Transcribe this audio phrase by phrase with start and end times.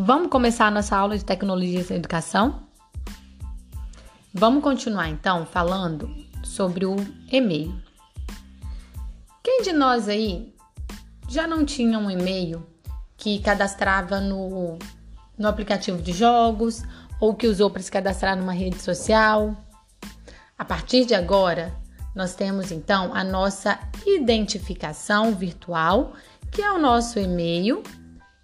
[0.00, 2.62] Vamos começar a nossa aula de tecnologias na educação?
[4.32, 6.08] Vamos continuar então falando
[6.44, 6.94] sobre o
[7.32, 7.74] e-mail.
[9.42, 10.54] Quem de nós aí
[11.28, 12.64] já não tinha um e-mail
[13.16, 14.78] que cadastrava no,
[15.36, 16.84] no aplicativo de jogos
[17.20, 19.56] ou que usou para se cadastrar numa rede social?
[20.56, 21.74] A partir de agora,
[22.14, 23.76] nós temos então a nossa
[24.06, 26.12] identificação virtual,
[26.52, 27.82] que é o nosso e-mail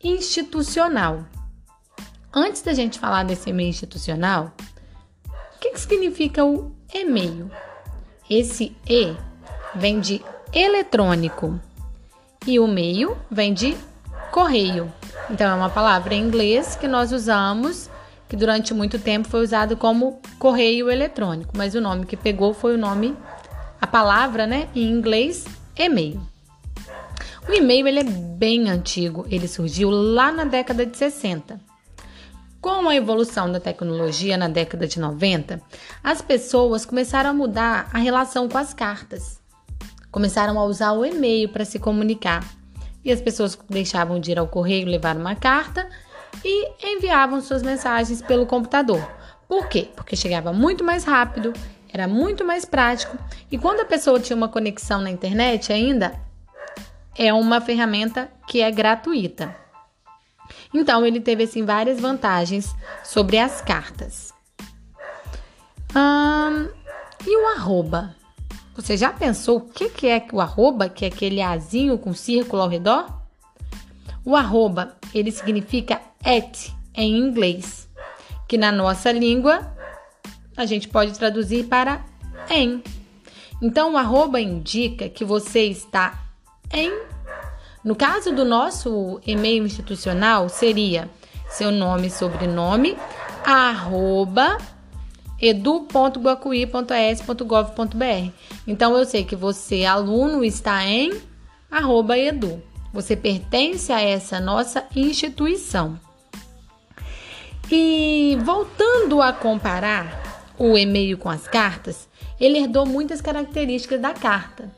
[0.00, 1.26] institucional.
[2.32, 4.52] Antes da gente falar desse e-mail institucional,
[5.26, 7.50] o que, que significa o e-mail?
[8.28, 9.16] Esse E
[9.74, 10.22] vem de
[10.52, 11.58] eletrônico
[12.46, 13.76] e o meio vem de
[14.30, 14.92] correio.
[15.28, 17.90] Então é uma palavra em inglês que nós usamos,
[18.28, 22.76] que durante muito tempo foi usado como correio eletrônico, mas o nome que pegou foi
[22.76, 23.16] o nome,
[23.80, 26.20] a palavra, né, em inglês, e-mail.
[27.48, 31.69] O e-mail ele é bem antigo, ele surgiu lá na década de 60.
[32.60, 35.62] Com a evolução da tecnologia na década de 90,
[36.04, 39.40] as pessoas começaram a mudar a relação com as cartas.
[40.10, 42.44] Começaram a usar o e-mail para se comunicar.
[43.02, 45.88] E as pessoas deixavam de ir ao correio levar uma carta
[46.44, 49.00] e enviavam suas mensagens pelo computador.
[49.48, 49.88] Por quê?
[49.96, 51.54] Porque chegava muito mais rápido,
[51.90, 53.16] era muito mais prático
[53.50, 56.12] e quando a pessoa tinha uma conexão na internet ainda,
[57.16, 59.69] é uma ferramenta que é gratuita.
[60.72, 64.32] Então, ele teve assim várias vantagens sobre as cartas.
[67.26, 68.14] E o arroba?
[68.74, 72.62] Você já pensou o que, que é o arroba, que é aquele azinho com círculo
[72.62, 73.06] ao redor?
[74.24, 77.88] O arroba, ele significa at em inglês,
[78.48, 79.76] que na nossa língua
[80.56, 82.04] a gente pode traduzir para
[82.48, 82.82] em.
[83.60, 86.18] Então, o arroba indica que você está
[86.72, 86.90] em.
[87.82, 91.08] No caso do nosso e-mail institucional, seria
[91.48, 92.96] seu nome e sobrenome,
[93.44, 94.58] arroba
[95.40, 98.32] edu.guacuí.es.gov.br.
[98.66, 101.18] Então eu sei que você, aluno, está em
[101.70, 102.62] arroba edu.
[102.92, 105.98] Você pertence a essa nossa instituição.
[107.70, 114.70] E voltando a comparar o e-mail com as cartas, ele herdou muitas características da carta.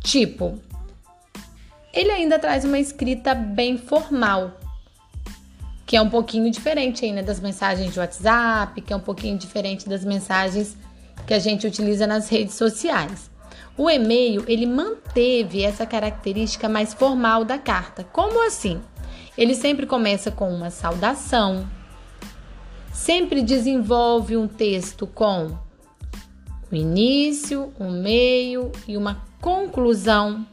[0.00, 0.60] Tipo,
[1.98, 4.52] ele ainda traz uma escrita bem formal,
[5.84, 9.88] que é um pouquinho diferente ainda das mensagens de WhatsApp, que é um pouquinho diferente
[9.88, 10.76] das mensagens
[11.26, 13.28] que a gente utiliza nas redes sociais.
[13.76, 18.04] O e-mail, ele manteve essa característica mais formal da carta.
[18.04, 18.80] Como assim?
[19.36, 21.68] Ele sempre começa com uma saudação,
[22.92, 25.58] sempre desenvolve um texto com
[26.70, 30.46] o início, o meio e uma conclusão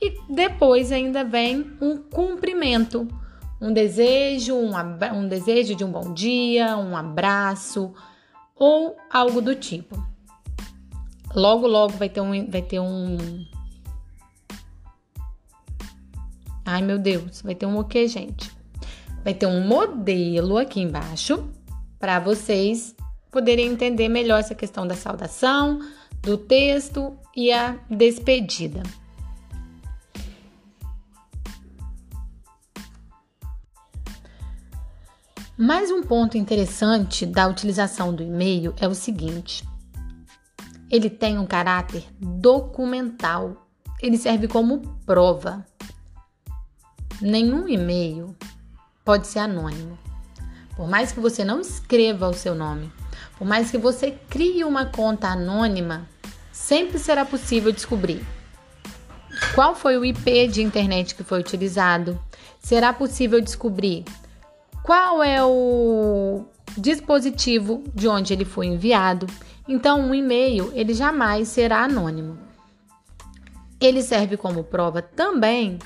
[0.00, 3.08] e depois ainda vem um cumprimento,
[3.60, 4.70] um desejo, um,
[5.14, 7.92] um desejo de um bom dia, um abraço
[8.54, 9.96] ou algo do tipo.
[11.34, 13.16] Logo, logo vai ter um, vai ter um.
[16.64, 18.50] Ai meu Deus, vai ter um o que, gente?
[19.24, 21.50] Vai ter um modelo aqui embaixo
[21.98, 22.94] para vocês
[23.30, 25.80] poderem entender melhor essa questão da saudação,
[26.22, 28.82] do texto e a despedida.
[35.60, 39.64] Mais um ponto interessante da utilização do e-mail é o seguinte:
[40.88, 43.66] ele tem um caráter documental,
[44.00, 45.66] ele serve como prova.
[47.20, 48.36] Nenhum e-mail
[49.04, 49.98] pode ser anônimo.
[50.76, 52.92] Por mais que você não escreva o seu nome,
[53.36, 56.08] por mais que você crie uma conta anônima,
[56.52, 58.24] sempre será possível descobrir
[59.56, 62.16] qual foi o IP de internet que foi utilizado.
[62.60, 64.04] Será possível descobrir
[64.88, 66.46] qual é o
[66.78, 69.26] dispositivo de onde ele foi enviado.
[69.68, 72.38] Então, um e-mail ele jamais será anônimo.
[73.78, 75.78] Ele serve como prova também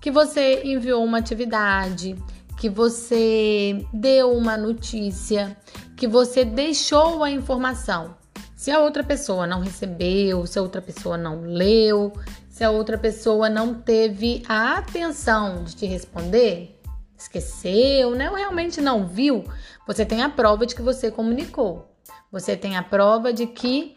[0.00, 2.14] que você enviou uma atividade,
[2.56, 5.56] que você deu uma notícia,
[5.96, 8.14] que você deixou a informação.
[8.54, 12.12] Se a outra pessoa não recebeu, se a outra pessoa não leu,
[12.48, 16.79] se a outra pessoa não teve a atenção de te responder,
[17.22, 18.30] esqueceu, né?
[18.30, 19.44] Ou realmente não viu,
[19.86, 21.94] você tem a prova de que você comunicou.
[22.32, 23.96] Você tem a prova de que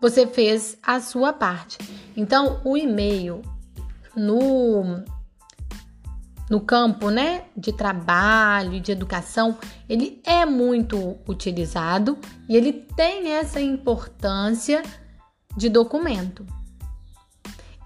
[0.00, 1.78] você fez a sua parte.
[2.16, 3.42] Então, o e-mail
[4.14, 5.04] no
[6.50, 12.16] no campo, né, de trabalho, de educação, ele é muito utilizado
[12.48, 14.82] e ele tem essa importância
[15.54, 16.46] de documento.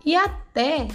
[0.06, 0.87] E até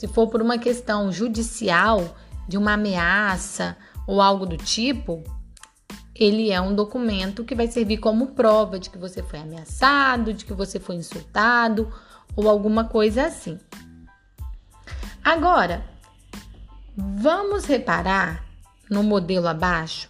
[0.00, 2.16] se for por uma questão judicial,
[2.50, 3.76] de uma ameaça
[4.08, 5.22] ou algo do tipo,
[6.12, 10.44] ele é um documento que vai servir como prova de que você foi ameaçado, de
[10.44, 11.92] que você foi insultado
[12.34, 13.56] ou alguma coisa assim.
[15.22, 15.84] Agora,
[16.96, 18.44] vamos reparar
[18.90, 20.08] no modelo abaixo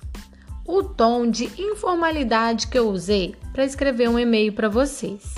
[0.66, 5.34] o tom de informalidade que eu usei para escrever um e-mail para vocês.